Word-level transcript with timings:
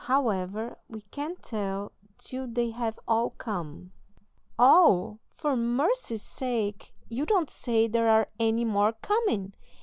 However, 0.05 0.79
we 0.87 1.01
can't 1.01 1.43
tell 1.43 1.91
till 2.17 2.47
they 2.47 2.71
have 2.71 2.97
all 3.07 3.29
come." 3.29 3.91
"All! 4.57 5.19
for 5.37 5.55
mercy's 5.55 6.23
sake, 6.23 6.95
you 7.07 7.23
don't 7.23 7.51
say 7.51 7.85
there 7.87 8.09
are 8.09 8.27
any 8.39 8.65
more 8.65 8.93
coming!" 8.93 9.53